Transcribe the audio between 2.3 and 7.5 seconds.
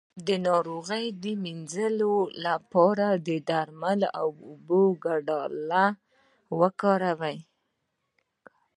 لپاره د درملو او اوبو ګډول وکاروئ